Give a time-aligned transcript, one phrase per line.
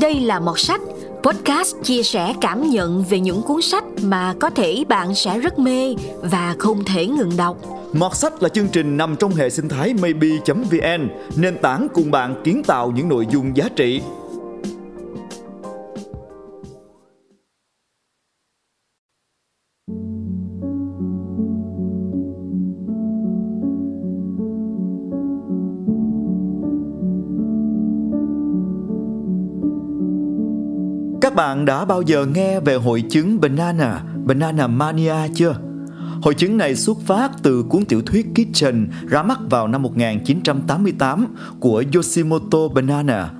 [0.00, 0.80] Đây là một sách
[1.22, 5.58] podcast chia sẻ cảm nhận về những cuốn sách mà có thể bạn sẽ rất
[5.58, 7.56] mê và không thể ngừng đọc.
[7.92, 12.42] Mọt sách là chương trình nằm trong hệ sinh thái maybe.vn, nền tảng cùng bạn
[12.44, 14.00] kiến tạo những nội dung giá trị
[31.40, 35.56] bạn đã bao giờ nghe về hội chứng banana, banana mania chưa?
[36.22, 41.26] Hội chứng này xuất phát từ cuốn tiểu thuyết Kitchen ra mắt vào năm 1988
[41.60, 43.30] của Yoshimoto Banana.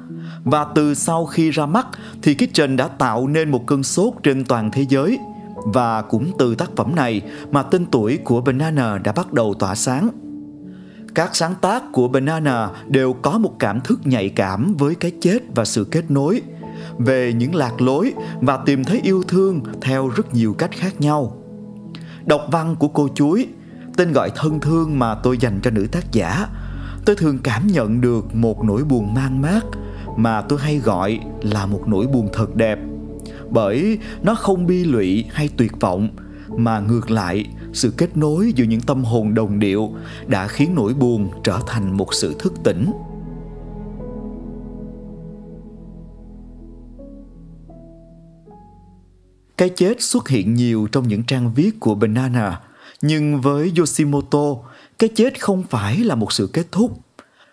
[0.44, 1.86] Và từ sau khi ra mắt
[2.22, 5.18] thì Kitchen đã tạo nên một cơn sốt trên toàn thế giới.
[5.56, 9.74] Và cũng từ tác phẩm này mà tên tuổi của Banana đã bắt đầu tỏa
[9.74, 10.08] sáng.
[11.14, 15.38] Các sáng tác của Banana đều có một cảm thức nhạy cảm với cái chết
[15.54, 16.42] và sự kết nối–
[16.98, 21.36] về những lạc lối và tìm thấy yêu thương theo rất nhiều cách khác nhau.
[22.26, 23.46] Đọc văn của cô chuối,
[23.96, 26.46] tên gọi thân thương mà tôi dành cho nữ tác giả,
[27.04, 29.64] tôi thường cảm nhận được một nỗi buồn mang mát
[30.16, 32.78] mà tôi hay gọi là một nỗi buồn thật đẹp.
[33.50, 36.08] Bởi nó không bi lụy hay tuyệt vọng
[36.56, 39.92] mà ngược lại sự kết nối giữa những tâm hồn đồng điệu
[40.26, 42.90] đã khiến nỗi buồn trở thành một sự thức tỉnh
[49.60, 52.60] Cái chết xuất hiện nhiều trong những trang viết của Banana,
[53.02, 54.56] nhưng với Yoshimoto,
[54.98, 57.00] cái chết không phải là một sự kết thúc.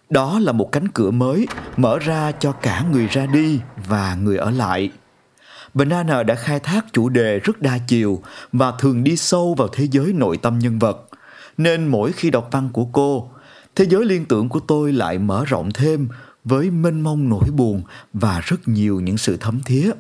[0.10, 1.48] Đó là một cánh cửa mới
[1.78, 4.92] mở ra cho cả người ra đi và người ở lại.
[5.74, 9.88] Banana đã khai thác chủ đề rất đa chiều và thường đi sâu vào thế
[9.92, 11.08] giới nội tâm nhân vật.
[11.58, 13.30] Nên mỗi khi đọc văn của cô,
[13.76, 16.08] thế giới liên tưởng của tôi lại mở rộng thêm
[16.44, 19.92] với mênh mông nỗi buồn và rất nhiều những sự thấm thía.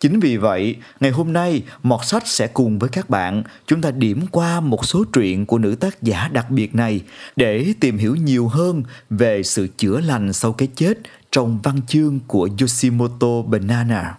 [0.00, 3.90] Chính vì vậy, ngày hôm nay, Mọt Sách sẽ cùng với các bạn chúng ta
[3.90, 7.00] điểm qua một số truyện của nữ tác giả đặc biệt này
[7.36, 10.98] để tìm hiểu nhiều hơn về sự chữa lành sau cái chết
[11.32, 14.14] trong văn chương của Yoshimoto Banana.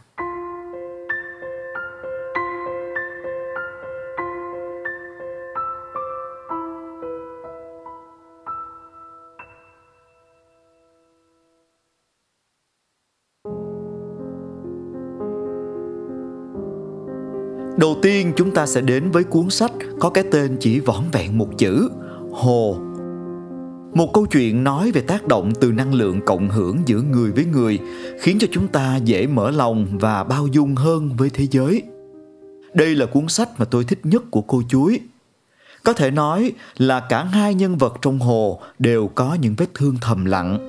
[17.79, 21.37] Đầu tiên chúng ta sẽ đến với cuốn sách có cái tên chỉ vỏn vẹn
[21.37, 21.89] một chữ,
[22.31, 22.77] Hồ.
[23.93, 27.45] Một câu chuyện nói về tác động từ năng lượng cộng hưởng giữa người với
[27.45, 27.79] người,
[28.21, 31.83] khiến cho chúng ta dễ mở lòng và bao dung hơn với thế giới.
[32.73, 34.99] Đây là cuốn sách mà tôi thích nhất của cô chuối.
[35.83, 39.95] Có thể nói là cả hai nhân vật trong hồ đều có những vết thương
[40.01, 40.68] thầm lặng.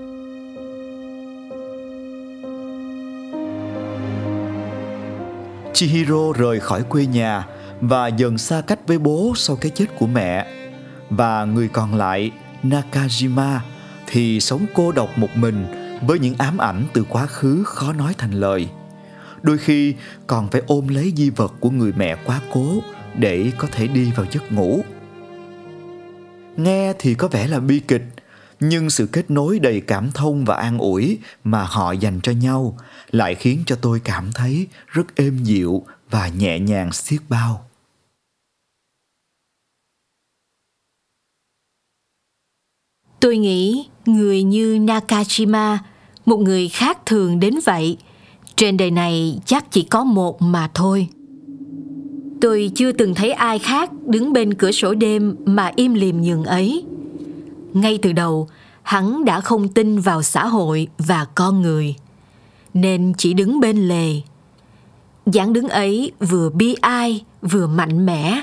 [5.72, 7.46] Chihiro rời khỏi quê nhà
[7.80, 10.46] và dần xa cách với bố sau cái chết của mẹ.
[11.10, 12.30] Và người còn lại,
[12.62, 13.58] Nakajima,
[14.06, 15.66] thì sống cô độc một mình
[16.06, 18.68] với những ám ảnh từ quá khứ khó nói thành lời.
[19.42, 19.94] Đôi khi
[20.26, 22.82] còn phải ôm lấy di vật của người mẹ quá cố
[23.18, 24.80] để có thể đi vào giấc ngủ.
[26.56, 28.04] Nghe thì có vẻ là bi kịch,
[28.60, 32.76] nhưng sự kết nối đầy cảm thông và an ủi mà họ dành cho nhau
[33.10, 37.70] lại khiến cho tôi cảm thấy rất êm dịu và nhẹ nhàng xiết bao.
[43.20, 45.78] Tôi nghĩ người như nakajima,
[46.26, 47.96] một người khác thường đến vậy.
[48.56, 51.08] Trên đời này chắc chỉ có một mà thôi.
[52.40, 56.44] Tôi chưa từng thấy ai khác đứng bên cửa sổ đêm mà im lìm nhường
[56.44, 56.84] ấy
[57.76, 58.48] ngay từ đầu,
[58.82, 61.94] hắn đã không tin vào xã hội và con người,
[62.74, 64.20] nên chỉ đứng bên lề.
[65.26, 68.42] Dáng đứng ấy vừa bi ai, vừa mạnh mẽ,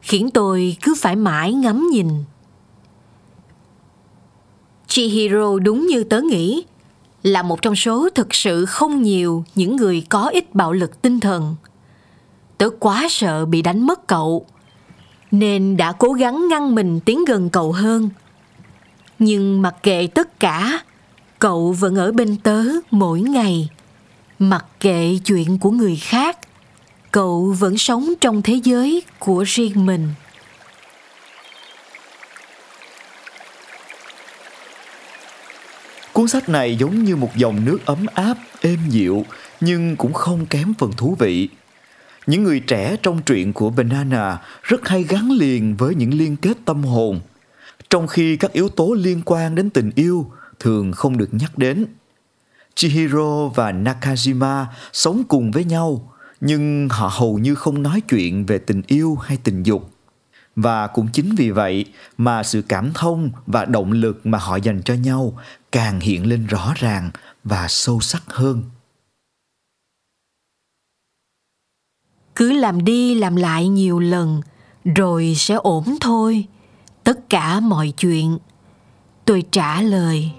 [0.00, 2.08] khiến tôi cứ phải mãi ngắm nhìn.
[4.86, 6.64] Chihiro đúng như tớ nghĩ,
[7.22, 11.20] là một trong số thực sự không nhiều những người có ít bạo lực tinh
[11.20, 11.56] thần.
[12.58, 14.46] Tớ quá sợ bị đánh mất cậu,
[15.30, 18.10] nên đã cố gắng ngăn mình tiến gần cậu hơn
[19.18, 20.80] nhưng mặc kệ tất cả,
[21.38, 23.68] cậu vẫn ở bên tớ mỗi ngày.
[24.38, 26.38] Mặc kệ chuyện của người khác,
[27.10, 30.08] cậu vẫn sống trong thế giới của riêng mình.
[36.12, 39.24] Cuốn sách này giống như một dòng nước ấm áp, êm dịu,
[39.60, 41.48] nhưng cũng không kém phần thú vị.
[42.26, 46.56] Những người trẻ trong truyện của banana rất hay gắn liền với những liên kết
[46.64, 47.20] tâm hồn
[47.90, 50.30] trong khi các yếu tố liên quan đến tình yêu
[50.60, 51.86] thường không được nhắc đến
[52.76, 58.58] Chihiro và Nakajima sống cùng với nhau, nhưng họ hầu như không nói chuyện về
[58.58, 59.90] tình yêu hay tình dục.
[60.56, 61.84] Và cũng chính vì vậy
[62.18, 65.38] mà sự cảm thông và động lực mà họ dành cho nhau
[65.72, 67.10] càng hiện lên rõ ràng
[67.44, 68.62] và sâu sắc hơn.
[72.34, 74.40] Cứ làm đi làm lại nhiều lần
[74.84, 76.46] rồi sẽ ổn thôi.
[77.06, 78.38] Tất cả mọi chuyện.
[79.24, 80.30] Tôi trả lời.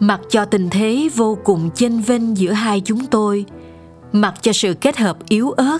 [0.00, 3.44] Mặc cho tình thế vô cùng chênh vênh giữa hai chúng tôi,
[4.12, 5.78] mặc cho sự kết hợp yếu ớt,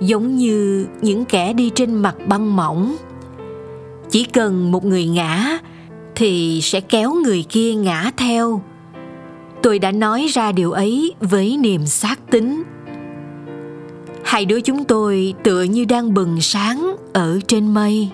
[0.00, 2.96] giống như những kẻ đi trên mặt băng mỏng.
[4.10, 5.58] Chỉ cần một người ngã,
[6.14, 8.62] thì sẽ kéo người kia ngã theo.
[9.62, 12.62] Tôi đã nói ra điều ấy với niềm xác tính
[14.26, 18.08] hai đứa chúng tôi tựa như đang bừng sáng ở trên mây.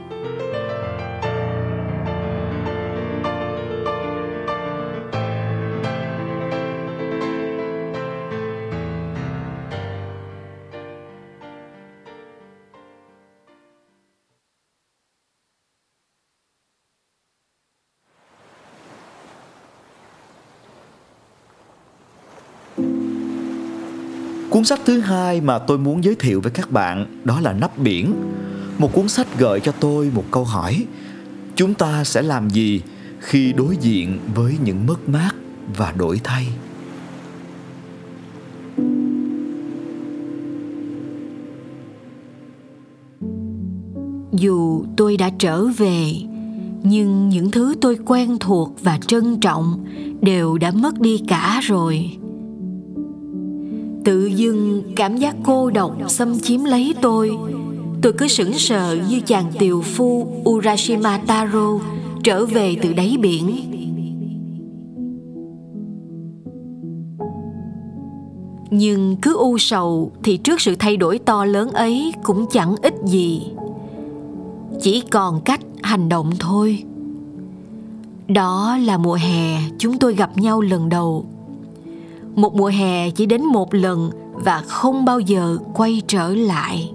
[24.53, 27.79] Cuốn sách thứ hai mà tôi muốn giới thiệu với các bạn đó là Nắp
[27.79, 28.15] biển.
[28.79, 30.85] Một cuốn sách gợi cho tôi một câu hỏi.
[31.57, 32.81] Chúng ta sẽ làm gì
[33.19, 35.31] khi đối diện với những mất mát
[35.77, 36.47] và đổi thay?
[44.33, 46.13] Dù tôi đã trở về,
[46.83, 49.85] nhưng những thứ tôi quen thuộc và trân trọng
[50.21, 52.11] đều đã mất đi cả rồi
[54.05, 57.37] tự dưng cảm giác cô độc xâm chiếm lấy tôi.
[58.03, 61.79] Tôi cứ sững sờ như chàng tiều phu urashima taro
[62.25, 63.57] trở về từ đáy biển.
[68.71, 72.95] Nhưng cứ u sầu thì trước sự thay đổi to lớn ấy cũng chẳng ích
[73.05, 73.43] gì.
[74.81, 76.85] Chỉ còn cách hành động thôi.
[78.29, 81.25] Đó là mùa hè chúng tôi gặp nhau lần đầu
[82.35, 86.93] một mùa hè chỉ đến một lần và không bao giờ quay trở lại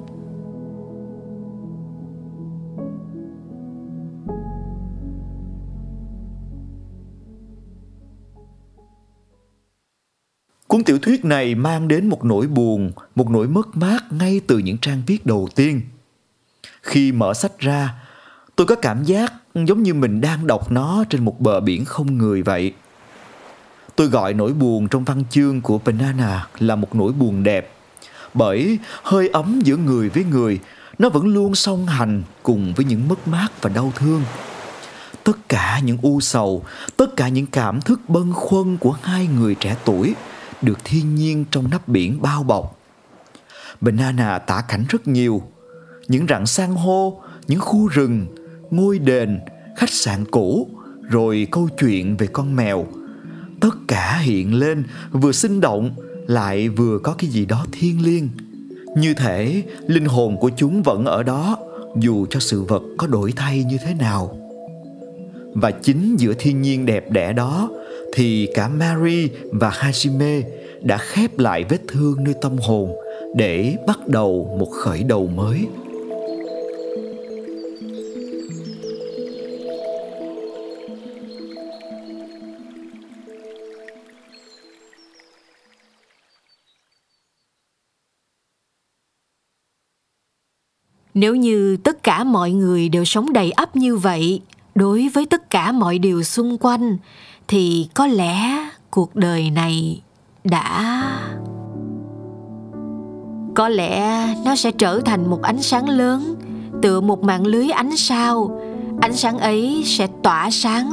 [10.68, 14.58] Cuốn tiểu thuyết này mang đến một nỗi buồn, một nỗi mất mát ngay từ
[14.58, 15.82] những trang viết đầu tiên.
[16.82, 17.94] Khi mở sách ra,
[18.56, 22.18] tôi có cảm giác giống như mình đang đọc nó trên một bờ biển không
[22.18, 22.74] người vậy.
[23.98, 27.74] Tôi gọi nỗi buồn trong văn chương của Banana là một nỗi buồn đẹp.
[28.34, 30.60] Bởi hơi ấm giữa người với người,
[31.00, 34.22] nó vẫn luôn song hành cùng với những mất mát và đau thương.
[35.24, 36.64] Tất cả những u sầu,
[36.98, 40.16] tất cả những cảm thức bâng khuâng của hai người trẻ tuổi
[40.62, 42.80] được thiên nhiên trong nắp biển bao bọc.
[43.82, 45.42] Banana tả cảnh rất nhiều.
[46.08, 48.28] Những rặng san hô, những khu rừng,
[48.72, 49.40] ngôi đền,
[49.78, 50.70] khách sạn cũ,
[51.02, 52.88] rồi câu chuyện về con mèo–
[53.68, 55.92] tất cả hiện lên, vừa sinh động,
[56.28, 58.30] lại vừa có cái gì đó thiêng liêng.
[58.98, 61.58] Như thể linh hồn của chúng vẫn ở đó,
[62.00, 64.38] dù cho sự vật có đổi thay như thế nào.
[65.54, 67.70] Và chính giữa thiên nhiên đẹp đẽ đó,
[68.14, 70.42] thì cả Mary và Hajime
[70.82, 72.92] đã khép lại vết thương nơi tâm hồn
[73.36, 75.68] để bắt đầu một khởi đầu mới.
[91.20, 94.42] Nếu như tất cả mọi người đều sống đầy ắp như vậy,
[94.76, 96.98] đối với tất cả mọi điều xung quanh,
[97.48, 100.02] thì có lẽ cuộc đời này
[100.44, 101.04] đã
[103.56, 106.36] có lẽ nó sẽ trở thành một ánh sáng lớn,
[106.82, 108.62] tựa một mạng lưới ánh sao.
[109.02, 110.90] Ánh sáng ấy sẽ tỏa sáng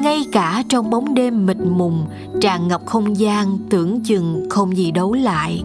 [0.00, 2.06] ngay cả trong bóng đêm mịt mùng,
[2.40, 5.62] tràn ngập không gian tưởng chừng không gì đấu lại.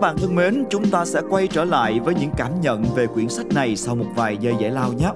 [0.00, 3.06] Các bạn thân mến, chúng ta sẽ quay trở lại với những cảm nhận về
[3.06, 5.10] quyển sách này sau một vài giây giải lao nhé.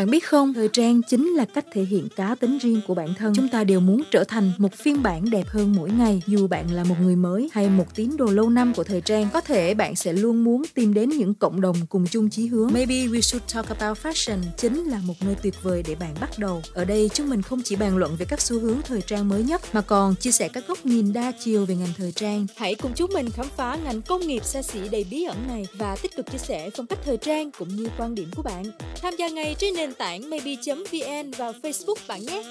[0.00, 3.14] Bạn biết không, thời trang chính là cách thể hiện cá tính riêng của bản
[3.18, 3.32] thân.
[3.36, 6.22] Chúng ta đều muốn trở thành một phiên bản đẹp hơn mỗi ngày.
[6.26, 9.28] Dù bạn là một người mới hay một tín đồ lâu năm của thời trang,
[9.32, 12.70] có thể bạn sẽ luôn muốn tìm đến những cộng đồng cùng chung chí hướng.
[12.72, 16.38] Maybe we should talk about fashion chính là một nơi tuyệt vời để bạn bắt
[16.38, 16.62] đầu.
[16.74, 19.42] Ở đây chúng mình không chỉ bàn luận về các xu hướng thời trang mới
[19.42, 22.46] nhất mà còn chia sẻ các góc nhìn đa chiều về ngành thời trang.
[22.56, 25.66] Hãy cùng chúng mình khám phá ngành công nghiệp xa xỉ đầy bí ẩn này
[25.78, 28.64] và tích cực chia sẻ phong cách thời trang cũng như quan điểm của bạn.
[29.02, 32.42] Tham gia ngay trên nền tảng maybe.vn và Facebook bạn nhé.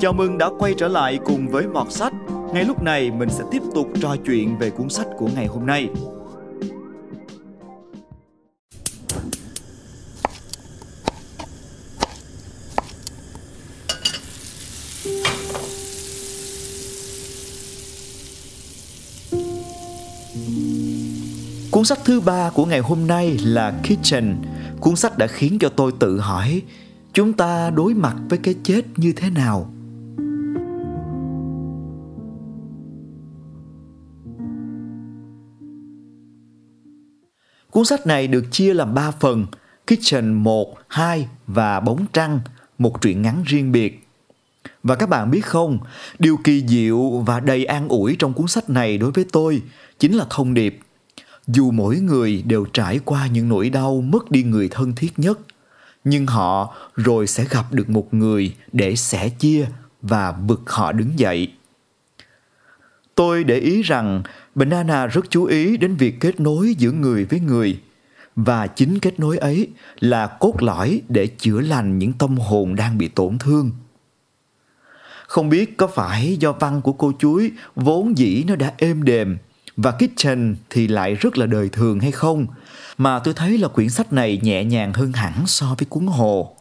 [0.00, 2.12] Chào mừng đã quay trở lại cùng với Mọt Sách.
[2.54, 5.66] Ngay lúc này, mình sẽ tiếp tục trò chuyện về cuốn sách của ngày hôm
[5.66, 5.88] nay.
[21.74, 24.36] Cuốn sách thứ ba của ngày hôm nay là Kitchen.
[24.80, 26.62] Cuốn sách đã khiến cho tôi tự hỏi
[27.12, 29.72] chúng ta đối mặt với cái chết như thế nào
[37.70, 39.46] Cuốn sách này được chia làm 3 phần,
[39.86, 42.40] Kitchen 1, 2 và Bóng Trăng,
[42.78, 44.08] một truyện ngắn riêng biệt.
[44.82, 45.78] Và các bạn biết không,
[46.18, 49.62] điều kỳ diệu và đầy an ủi trong cuốn sách này đối với tôi
[49.98, 50.80] chính là thông điệp.
[51.46, 55.38] Dù mỗi người đều trải qua những nỗi đau mất đi người thân thiết nhất,
[56.04, 59.66] nhưng họ rồi sẽ gặp được một người để sẻ chia
[60.02, 61.52] và vực họ đứng dậy.
[63.14, 64.22] Tôi để ý rằng
[64.54, 67.80] Banana rất chú ý đến việc kết nối giữa người với người
[68.36, 69.68] và chính kết nối ấy
[70.00, 73.70] là cốt lõi để chữa lành những tâm hồn đang bị tổn thương.
[75.26, 79.38] Không biết có phải do văn của cô chuối vốn dĩ nó đã êm đềm
[79.76, 82.46] và kitchen thì lại rất là đời thường hay không?
[82.98, 86.56] Mà tôi thấy là quyển sách này nhẹ nhàng hơn hẳn so với cuốn hồ.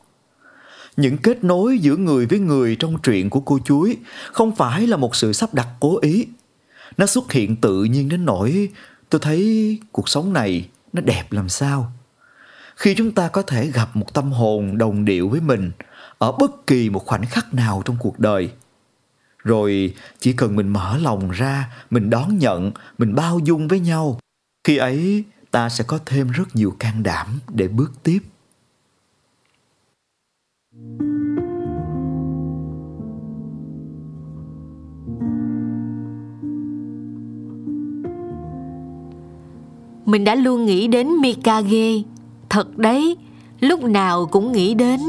[0.97, 3.97] Những kết nối giữa người với người trong truyện của cô chuối
[4.31, 6.27] không phải là một sự sắp đặt cố ý.
[6.97, 8.69] Nó xuất hiện tự nhiên đến nỗi
[9.09, 11.91] tôi thấy cuộc sống này nó đẹp làm sao.
[12.75, 15.71] Khi chúng ta có thể gặp một tâm hồn đồng điệu với mình
[16.17, 18.49] ở bất kỳ một khoảnh khắc nào trong cuộc đời
[19.43, 24.19] rồi chỉ cần mình mở lòng ra mình đón nhận mình bao dung với nhau
[24.63, 28.19] khi ấy ta sẽ có thêm rất nhiều can đảm để bước tiếp
[40.05, 42.01] Mình đã luôn nghĩ đến Mikage.
[42.49, 43.17] Thật đấy,
[43.59, 44.99] lúc nào cũng nghĩ đến.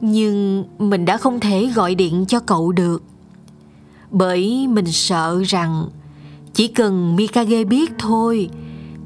[0.00, 3.02] Nhưng mình đã không thể gọi điện cho cậu được.
[4.12, 5.86] Bởi mình sợ rằng
[6.54, 8.48] chỉ cần Mikage biết thôi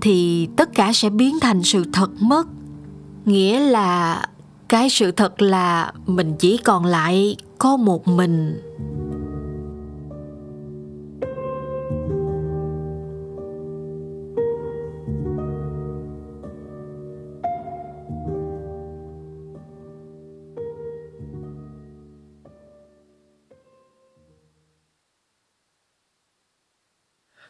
[0.01, 2.47] thì tất cả sẽ biến thành sự thật mất.
[3.25, 4.23] Nghĩa là
[4.69, 8.61] cái sự thật là mình chỉ còn lại có một mình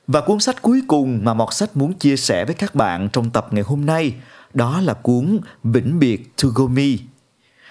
[0.07, 3.31] Và cuốn sách cuối cùng mà Mọt Sách muốn chia sẻ với các bạn trong
[3.31, 4.15] tập ngày hôm nay
[4.55, 6.99] đó là cuốn Vĩnh biệt Tugomi.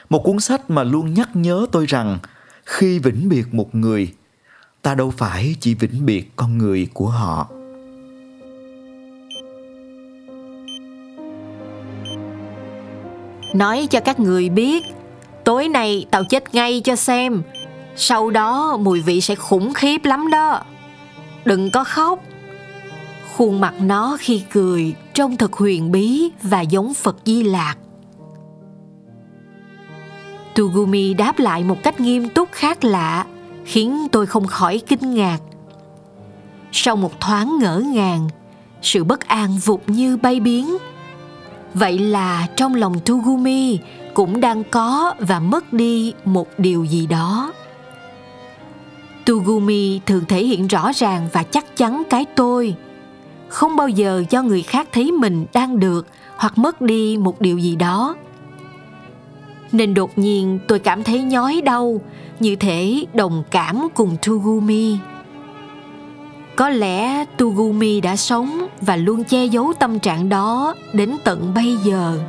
[0.10, 2.20] Một cuốn sách mà luôn nhắc nhớ tôi rằng
[2.66, 4.14] khi vĩnh biệt một người,
[4.82, 7.48] ta đâu phải chỉ vĩnh biệt con người của họ.
[13.54, 14.84] Nói cho các người biết,
[15.44, 17.42] tối nay tao chết ngay cho xem.
[17.96, 20.64] Sau đó mùi vị sẽ khủng khiếp lắm đó.
[21.46, 22.20] Đừng có khóc
[23.36, 27.76] Khuôn mặt nó khi cười trông thật huyền bí và giống Phật Di Lạc.
[30.56, 33.26] Tugumi đáp lại một cách nghiêm túc khác lạ,
[33.66, 35.38] khiến tôi không khỏi kinh ngạc.
[36.72, 38.30] Sau một thoáng ngỡ ngàng,
[38.82, 40.78] sự bất an vụt như bay biến.
[41.74, 43.80] Vậy là trong lòng Tugumi
[44.14, 47.54] cũng đang có và mất đi một điều gì đó.
[49.26, 52.76] Tugumi thường thể hiện rõ ràng và chắc chắn cái tôi,
[53.48, 57.58] không bao giờ cho người khác thấy mình đang được hoặc mất đi một điều
[57.58, 58.16] gì đó.
[59.72, 62.02] Nên đột nhiên tôi cảm thấy nhói đau
[62.40, 64.98] như thể đồng cảm cùng tugumi.
[66.56, 71.78] Có lẽ tugumi đã sống và luôn che giấu tâm trạng đó đến tận bây
[71.86, 72.20] giờ.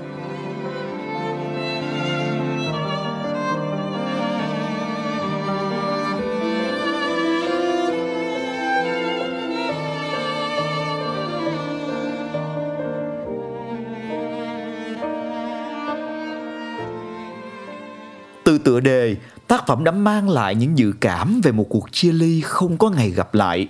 [18.77, 19.17] Tựa đề,
[19.47, 22.91] tác phẩm đã mang lại những dự cảm về một cuộc chia ly không có
[22.91, 23.69] ngày gặp lại.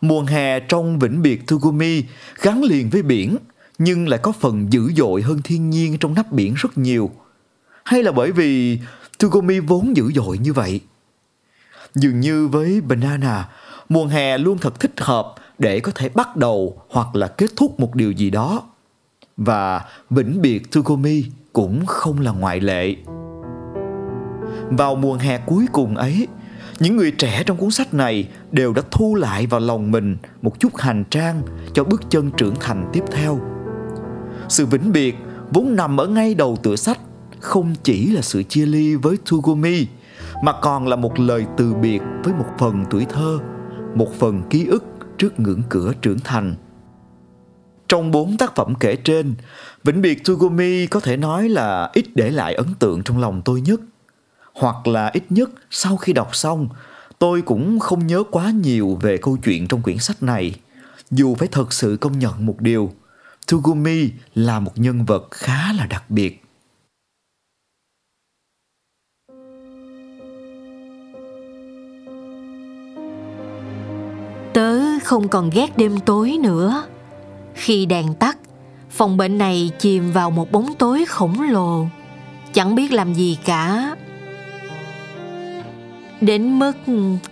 [0.00, 2.04] Mùa hè trong vĩnh biệt Tugumi
[2.42, 3.36] gắn liền với biển,
[3.78, 7.10] nhưng lại có phần dữ dội hơn thiên nhiên trong nắp biển rất nhiều.
[7.84, 8.78] Hay là bởi vì
[9.18, 10.80] Tugumi vốn dữ dội như vậy?
[11.94, 13.48] Dường như với Banana,
[13.88, 17.80] mùa hè luôn thật thích hợp để có thể bắt đầu hoặc là kết thúc
[17.80, 18.62] một điều gì đó.
[19.36, 22.96] Và vĩnh biệt Tugumi cũng không là ngoại lệ.
[24.70, 26.26] Vào mùa hè cuối cùng ấy,
[26.80, 30.60] những người trẻ trong cuốn sách này đều đã thu lại vào lòng mình một
[30.60, 31.42] chút hành trang
[31.74, 33.40] cho bước chân trưởng thành tiếp theo.
[34.48, 35.16] Sự vĩnh biệt
[35.50, 36.98] vốn nằm ở ngay đầu tựa sách
[37.40, 39.86] không chỉ là sự chia ly với Tsugomi
[40.42, 43.38] mà còn là một lời từ biệt với một phần tuổi thơ,
[43.94, 44.84] một phần ký ức
[45.18, 46.54] trước ngưỡng cửa trưởng thành.
[47.88, 49.34] Trong bốn tác phẩm kể trên,
[49.84, 53.60] Vĩnh biệt Tsugomi có thể nói là ít để lại ấn tượng trong lòng tôi
[53.60, 53.80] nhất.
[54.58, 56.68] Hoặc là ít nhất sau khi đọc xong,
[57.18, 60.54] tôi cũng không nhớ quá nhiều về câu chuyện trong quyển sách này.
[61.10, 62.92] Dù phải thật sự công nhận một điều,
[63.46, 66.42] Tsugumi là một nhân vật khá là đặc biệt.
[74.54, 76.86] Tớ không còn ghét đêm tối nữa.
[77.54, 78.38] Khi đèn tắt,
[78.90, 81.86] phòng bệnh này chìm vào một bóng tối khổng lồ,
[82.52, 83.96] chẳng biết làm gì cả.
[86.20, 86.72] Đến mức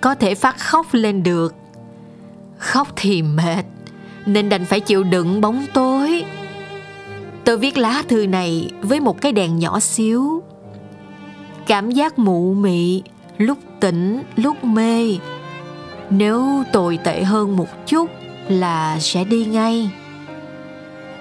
[0.00, 1.54] có thể phát khóc lên được.
[2.58, 3.64] Khóc thì mệt,
[4.26, 6.24] nên đành phải chịu đựng bóng tối.
[7.44, 10.42] Tớ viết lá thư này với một cái đèn nhỏ xíu.
[11.66, 13.02] Cảm giác mụ mị,
[13.38, 15.18] lúc tỉnh, lúc mê
[16.10, 18.10] nếu tồi tệ hơn một chút
[18.48, 19.90] là sẽ đi ngay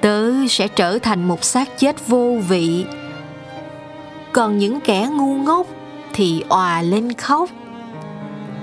[0.01, 2.86] tớ sẽ trở thành một xác chết vô vị
[4.32, 5.67] còn những kẻ ngu ngốc
[6.13, 7.50] thì òa lên khóc.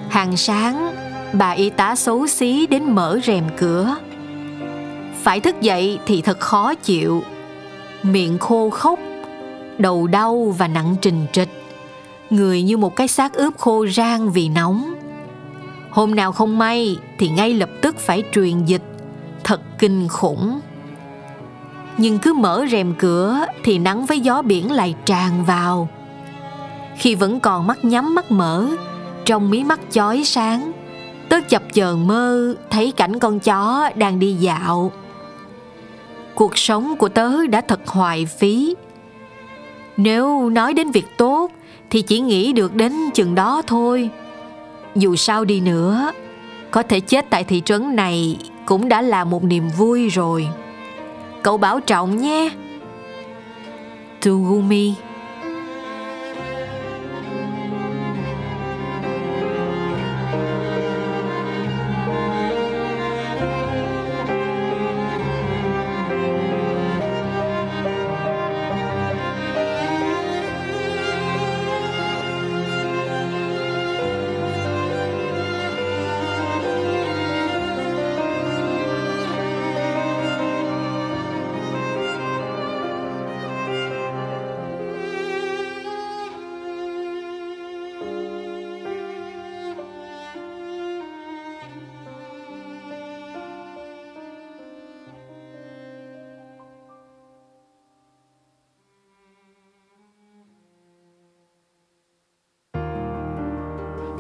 [0.09, 0.95] Hàng sáng,
[1.33, 3.97] bà y tá xấu xí đến mở rèm cửa.
[5.23, 7.23] Phải thức dậy thì thật khó chịu.
[8.03, 8.99] Miệng khô khốc
[9.79, 11.49] đầu đau và nặng trình trịch.
[12.31, 14.95] Người như một cái xác ướp khô rang vì nóng.
[15.91, 18.83] Hôm nào không may thì ngay lập tức phải truyền dịch.
[19.45, 20.61] Thật kinh khủng.
[21.97, 25.89] Nhưng cứ mở rèm cửa thì nắng với gió biển lại tràn vào.
[27.01, 28.67] Khi vẫn còn mắt nhắm mắt mở,
[29.25, 30.73] Trong mí mắt chói sáng,
[31.29, 34.93] Tớ chập chờn mơ, thấy cảnh con chó đang đi dạo.
[36.35, 38.75] Cuộc sống của tớ đã thật hoài phí.
[39.97, 41.51] Nếu nói đến việc tốt,
[41.91, 44.11] Thì chỉ nghĩ được đến chừng đó thôi.
[44.95, 46.13] Dù sao đi nữa,
[46.71, 48.37] có thể chết tại thị trấn này
[48.67, 50.49] cũng đã là một niềm vui rồi.
[51.43, 52.51] Cậu bảo trọng nhé.
[54.23, 54.95] Tugumi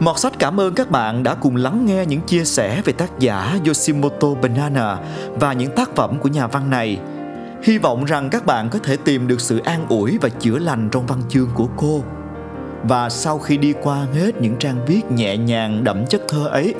[0.01, 3.19] Mọt sách cảm ơn các bạn đã cùng lắng nghe những chia sẻ về tác
[3.19, 4.99] giả Yoshimoto Banana
[5.35, 6.99] và những tác phẩm của nhà văn này.
[7.63, 10.89] Hy vọng rằng các bạn có thể tìm được sự an ủi và chữa lành
[10.93, 12.03] trong văn chương của cô.
[12.83, 16.75] Và sau khi đi qua hết những trang viết nhẹ nhàng đậm chất thơ ấy,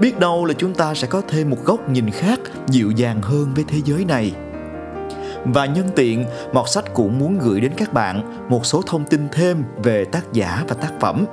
[0.00, 3.54] biết đâu là chúng ta sẽ có thêm một góc nhìn khác dịu dàng hơn
[3.54, 4.32] với thế giới này.
[5.44, 9.28] Và nhân tiện, Mọt Sách cũng muốn gửi đến các bạn một số thông tin
[9.32, 11.26] thêm về tác giả và tác phẩm.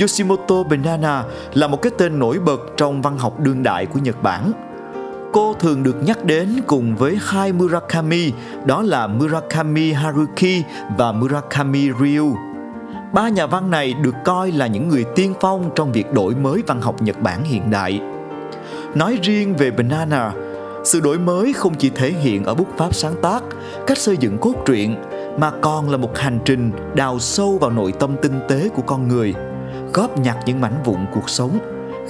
[0.00, 4.22] Yoshimoto Banana là một cái tên nổi bật trong văn học đương đại của Nhật
[4.22, 4.52] Bản.
[5.32, 8.32] Cô thường được nhắc đến cùng với hai Murakami,
[8.64, 10.64] đó là Murakami Haruki
[10.98, 12.36] và Murakami Ryu.
[13.12, 16.62] Ba nhà văn này được coi là những người tiên phong trong việc đổi mới
[16.66, 18.00] văn học Nhật Bản hiện đại.
[18.94, 20.32] Nói riêng về Banana,
[20.84, 23.42] sự đổi mới không chỉ thể hiện ở bút pháp sáng tác,
[23.86, 24.96] cách xây dựng cốt truyện,
[25.38, 29.08] mà còn là một hành trình đào sâu vào nội tâm tinh tế của con
[29.08, 29.34] người–
[29.96, 31.58] góp nhặt những mảnh vụn cuộc sống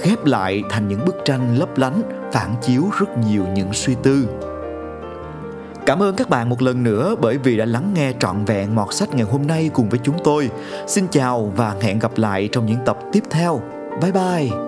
[0.03, 4.27] ghép lại thành những bức tranh lấp lánh, phản chiếu rất nhiều những suy tư
[5.85, 8.93] Cảm ơn các bạn một lần nữa bởi vì đã lắng nghe trọn vẹn mọt
[8.93, 10.49] sách ngày hôm nay cùng với chúng tôi.
[10.87, 13.61] Xin chào và hẹn gặp lại trong những tập tiếp theo.
[14.01, 14.66] Bye bye!